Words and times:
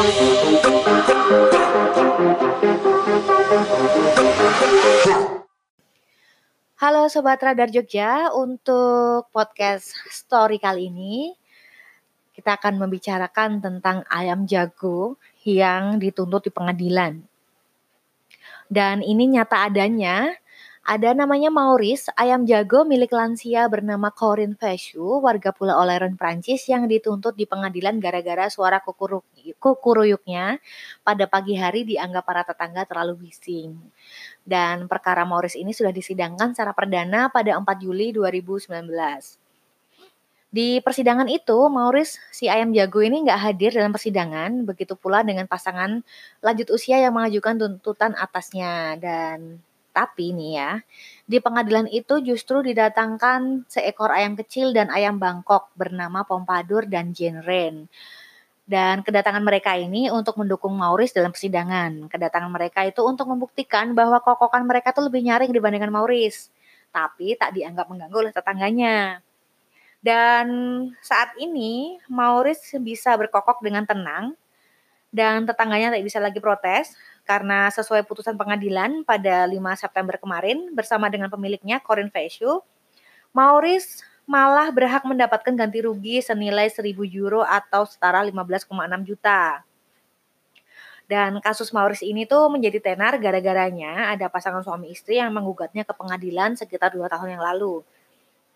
Halo 0.00 0.16
Sobat 7.12 7.36
Radar 7.44 7.68
Jogja, 7.68 8.32
untuk 8.32 9.28
podcast 9.28 9.92
story 10.08 10.56
kali 10.56 10.88
ini 10.88 11.36
kita 12.32 12.56
akan 12.56 12.80
membicarakan 12.80 13.60
tentang 13.60 14.00
ayam 14.08 14.48
jago 14.48 15.20
yang 15.44 16.00
dituntut 16.00 16.48
di 16.48 16.50
pengadilan. 16.56 17.20
Dan 18.72 19.04
ini 19.04 19.36
nyata 19.36 19.68
adanya 19.68 20.32
ada 20.90 21.14
namanya 21.14 21.54
Maurice, 21.54 22.10
ayam 22.18 22.42
jago 22.50 22.82
milik 22.82 23.14
lansia 23.14 23.70
bernama 23.70 24.10
Corinne 24.10 24.58
Feshu, 24.58 25.22
warga 25.22 25.54
Pulau 25.54 25.78
Oleron, 25.78 26.18
Prancis 26.18 26.66
yang 26.66 26.90
dituntut 26.90 27.38
di 27.38 27.46
pengadilan 27.46 28.02
gara-gara 28.02 28.50
suara 28.50 28.82
kukuruk, 28.82 29.22
kukuruyuknya 29.62 30.58
pada 31.06 31.30
pagi 31.30 31.54
hari 31.54 31.86
dianggap 31.86 32.26
para 32.26 32.42
tetangga 32.42 32.90
terlalu 32.90 33.30
bising. 33.30 33.78
Dan 34.42 34.90
perkara 34.90 35.22
Maurice 35.22 35.62
ini 35.62 35.70
sudah 35.70 35.94
disidangkan 35.94 36.58
secara 36.58 36.74
perdana 36.74 37.30
pada 37.30 37.54
4 37.54 37.70
Juli 37.78 38.10
2019. 38.10 38.82
Di 40.50 40.82
persidangan 40.82 41.30
itu, 41.30 41.70
Maurice 41.70 42.18
si 42.34 42.50
ayam 42.50 42.74
jago 42.74 42.98
ini 42.98 43.22
nggak 43.22 43.38
hadir 43.38 43.70
dalam 43.78 43.94
persidangan, 43.94 44.66
begitu 44.66 44.98
pula 44.98 45.22
dengan 45.22 45.46
pasangan 45.46 46.02
lanjut 46.42 46.66
usia 46.74 46.98
yang 46.98 47.14
mengajukan 47.14 47.78
tuntutan 47.78 48.18
atasnya 48.18 48.98
dan 48.98 49.62
tapi 49.90 50.30
nih 50.30 50.50
ya, 50.58 50.72
di 51.26 51.38
pengadilan 51.42 51.90
itu 51.90 52.22
justru 52.22 52.62
didatangkan 52.62 53.66
seekor 53.66 54.14
ayam 54.14 54.38
kecil 54.38 54.70
dan 54.70 54.90
ayam 54.90 55.18
Bangkok 55.18 55.70
bernama 55.74 56.22
Pompadour 56.22 56.86
dan 56.86 57.10
Jane 57.10 57.42
Rain. 57.42 57.90
Dan 58.70 59.02
kedatangan 59.02 59.42
mereka 59.42 59.74
ini 59.74 60.14
untuk 60.14 60.38
mendukung 60.38 60.78
Maurice 60.78 61.10
dalam 61.10 61.34
persidangan. 61.34 62.06
Kedatangan 62.06 62.50
mereka 62.54 62.86
itu 62.86 63.02
untuk 63.02 63.26
membuktikan 63.26 63.98
bahwa 63.98 64.22
kokokan 64.22 64.62
mereka 64.62 64.94
itu 64.94 65.02
lebih 65.02 65.26
nyaring 65.26 65.50
dibandingkan 65.50 65.90
Maurice. 65.90 66.54
Tapi 66.94 67.34
tak 67.34 67.58
dianggap 67.58 67.90
mengganggu 67.90 68.30
oleh 68.30 68.32
tetangganya. 68.34 69.18
Dan 69.98 70.46
saat 71.02 71.34
ini 71.42 71.98
Maurice 72.06 72.78
bisa 72.78 73.18
berkokok 73.18 73.58
dengan 73.58 73.84
tenang 73.84 74.38
dan 75.10 75.42
tetangganya 75.42 75.98
tak 75.98 76.06
bisa 76.06 76.22
lagi 76.22 76.38
protes 76.38 76.94
karena 77.30 77.70
sesuai 77.70 78.02
putusan 78.10 78.34
pengadilan 78.34 79.06
pada 79.06 79.46
5 79.46 79.54
September 79.78 80.18
kemarin 80.18 80.74
bersama 80.74 81.06
dengan 81.06 81.30
pemiliknya 81.30 81.78
Corin 81.78 82.10
Feshu, 82.10 82.58
Maurice 83.30 84.02
malah 84.26 84.74
berhak 84.74 85.06
mendapatkan 85.06 85.54
ganti 85.54 85.78
rugi 85.78 86.18
senilai 86.18 86.66
1000 86.66 86.90
euro 87.14 87.46
atau 87.46 87.86
setara 87.86 88.26
15,6 88.26 88.66
juta. 89.06 89.62
Dan 91.06 91.38
kasus 91.38 91.70
Maurice 91.70 92.02
ini 92.02 92.26
tuh 92.26 92.50
menjadi 92.50 92.82
tenar 92.82 93.14
gara-garanya 93.22 94.10
ada 94.10 94.26
pasangan 94.26 94.66
suami 94.66 94.90
istri 94.90 95.22
yang 95.22 95.30
menggugatnya 95.30 95.86
ke 95.86 95.94
pengadilan 95.94 96.58
sekitar 96.58 96.90
dua 96.98 97.06
tahun 97.06 97.38
yang 97.38 97.42
lalu. 97.46 97.86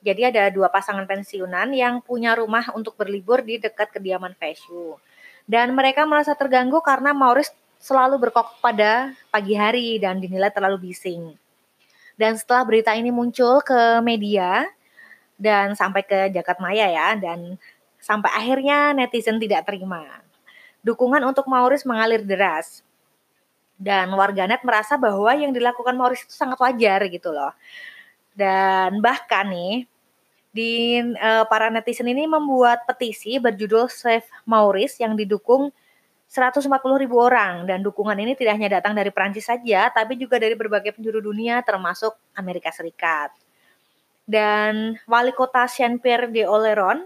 Jadi 0.00 0.32
ada 0.32 0.48
dua 0.48 0.72
pasangan 0.72 1.04
pensiunan 1.04 1.68
yang 1.76 2.00
punya 2.00 2.32
rumah 2.36 2.72
untuk 2.72 2.96
berlibur 2.96 3.44
di 3.44 3.60
dekat 3.60 3.92
kediaman 3.92 4.32
Feshu. 4.36 4.96
Dan 5.44 5.76
mereka 5.76 6.08
merasa 6.08 6.32
terganggu 6.32 6.80
karena 6.80 7.12
Maurice 7.12 7.52
selalu 7.82 8.30
berkokok 8.30 8.62
pada 8.62 9.10
pagi 9.34 9.58
hari 9.58 9.98
dan 9.98 10.22
dinilai 10.22 10.54
terlalu 10.54 10.88
bising. 10.90 11.34
Dan 12.14 12.38
setelah 12.38 12.62
berita 12.62 12.94
ini 12.94 13.10
muncul 13.10 13.58
ke 13.66 13.98
media 13.98 14.70
dan 15.34 15.74
sampai 15.74 16.06
ke 16.06 16.30
jagat 16.30 16.62
maya 16.62 16.86
ya 16.86 17.18
dan 17.18 17.58
sampai 17.98 18.30
akhirnya 18.30 18.94
netizen 18.94 19.42
tidak 19.42 19.66
terima. 19.66 20.22
Dukungan 20.86 21.26
untuk 21.26 21.50
Maurice 21.50 21.82
mengalir 21.82 22.22
deras. 22.22 22.86
Dan 23.82 24.14
warganet 24.14 24.62
merasa 24.62 24.94
bahwa 24.94 25.34
yang 25.34 25.50
dilakukan 25.50 25.98
Maurice 25.98 26.22
itu 26.22 26.34
sangat 26.38 26.62
wajar 26.62 27.02
gitu 27.10 27.34
loh. 27.34 27.50
Dan 28.30 29.02
bahkan 29.02 29.50
nih 29.50 29.90
di 30.54 31.02
uh, 31.18 31.42
para 31.50 31.66
netizen 31.66 32.06
ini 32.06 32.30
membuat 32.30 32.86
petisi 32.86 33.42
berjudul 33.42 33.90
Save 33.90 34.28
Maurice 34.46 35.02
yang 35.02 35.18
didukung 35.18 35.74
140 36.32 36.64
ribu 36.96 37.20
orang 37.20 37.68
dan 37.68 37.84
dukungan 37.84 38.16
ini 38.16 38.32
tidak 38.32 38.56
hanya 38.56 38.80
datang 38.80 38.96
dari 38.96 39.12
Prancis 39.12 39.44
saja, 39.44 39.92
tapi 39.92 40.16
juga 40.16 40.40
dari 40.40 40.56
berbagai 40.56 40.96
penjuru 40.96 41.20
dunia 41.20 41.60
termasuk 41.60 42.16
Amerika 42.32 42.72
Serikat. 42.72 43.36
Dan 44.24 44.96
wali 45.04 45.36
kota 45.36 45.68
Saint-Pierre 45.68 46.32
de 46.32 46.48
Oléron, 46.48 47.04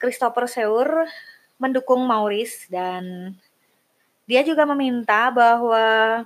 Christopher 0.00 0.48
Seur, 0.48 0.88
mendukung 1.60 2.00
Maurice 2.08 2.72
dan 2.72 3.36
dia 4.24 4.40
juga 4.48 4.64
meminta 4.64 5.28
bahwa 5.28 6.24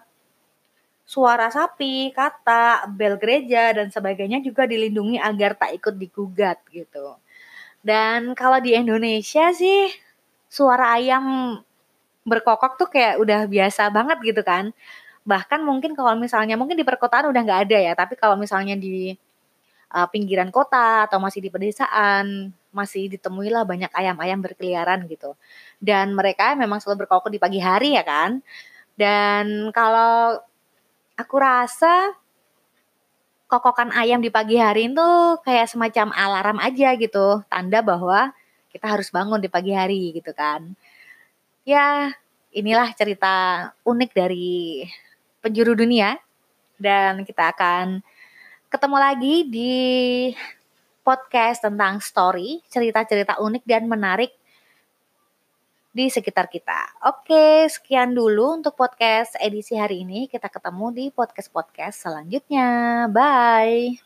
suara 1.03 1.51
sapi, 1.51 2.15
kata, 2.15 2.87
bel 2.87 3.19
gereja 3.19 3.75
dan 3.75 3.91
sebagainya 3.91 4.39
juga 4.47 4.63
dilindungi 4.63 5.19
agar 5.19 5.59
tak 5.59 5.75
ikut 5.75 5.99
digugat 5.99 6.63
gitu. 6.71 7.19
Dan 7.83 8.39
kalau 8.39 8.63
di 8.63 8.79
Indonesia 8.79 9.51
sih 9.51 10.04
suara 10.55 10.95
ayam 10.95 11.59
berkokok 12.23 12.79
tuh 12.79 12.87
kayak 12.87 13.19
udah 13.19 13.51
biasa 13.51 13.91
banget 13.91 14.19
gitu 14.23 14.43
kan. 14.47 14.71
Bahkan 15.27 15.67
mungkin 15.67 15.99
kalau 15.99 16.15
misalnya 16.15 16.55
mungkin 16.55 16.79
di 16.79 16.87
perkotaan 16.87 17.27
udah 17.27 17.43
nggak 17.43 17.61
ada 17.67 17.79
ya, 17.91 17.93
tapi 17.99 18.15
kalau 18.15 18.39
misalnya 18.39 18.79
di 18.79 19.11
uh, 19.91 20.07
pinggiran 20.07 20.55
kota 20.55 21.11
atau 21.11 21.19
masih 21.19 21.43
di 21.43 21.51
pedesaan 21.51 22.55
masih 22.75 23.07
ditemui 23.07 23.55
lah 23.55 23.63
banyak 23.63 23.91
ayam-ayam 23.95 24.43
berkeliaran 24.43 25.07
gitu. 25.11 25.35
Dan 25.83 26.15
mereka 26.15 26.55
memang 26.55 26.79
selalu 26.83 27.07
berkokok 27.07 27.31
di 27.35 27.39
pagi 27.43 27.59
hari 27.63 27.99
ya 27.99 28.05
kan. 28.07 28.43
Dan 28.95 29.75
kalau 29.75 30.39
aku 31.19 31.37
rasa 31.39 32.15
kokokan 33.47 33.95
ayam 33.95 34.19
di 34.19 34.31
pagi 34.35 34.59
hari 34.59 34.91
itu 34.91 35.09
kayak 35.47 35.71
semacam 35.71 36.11
alarm 36.15 36.59
aja 36.59 36.99
gitu, 36.99 37.43
tanda 37.47 37.79
bahwa 37.87 38.35
kita 38.75 38.91
harus 38.91 39.15
bangun 39.15 39.39
di 39.39 39.47
pagi 39.47 39.71
hari 39.71 40.11
gitu 40.11 40.35
kan. 40.35 40.75
Ya, 41.63 42.11
inilah 42.51 42.91
cerita 42.99 43.71
unik 43.87 44.11
dari 44.11 44.83
penjuru 45.39 45.79
dunia 45.79 46.19
dan 46.75 47.23
kita 47.23 47.55
akan 47.55 48.03
ketemu 48.67 48.97
lagi 48.99 49.35
di 49.47 49.75
podcast 51.07 51.63
tentang 51.63 52.03
story, 52.03 52.59
cerita-cerita 52.67 53.39
unik 53.39 53.63
dan 53.63 53.87
menarik 53.87 54.35
di 55.95 56.11
sekitar 56.11 56.51
kita. 56.51 57.07
Oke, 57.07 57.71
sekian 57.71 58.11
dulu 58.19 58.59
untuk 58.59 58.75
podcast 58.75 59.39
edisi 59.39 59.79
hari 59.79 60.03
ini. 60.03 60.27
Kita 60.27 60.51
ketemu 60.51 60.91
di 60.91 61.05
podcast-podcast 61.15 62.11
selanjutnya. 62.11 63.07
Bye. 63.15 64.03